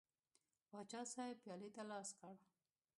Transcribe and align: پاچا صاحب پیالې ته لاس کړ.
پاچا 0.69 1.01
صاحب 1.13 1.35
پیالې 1.43 1.69
ته 1.75 1.81
لاس 1.91 2.09
کړ. 2.19 2.33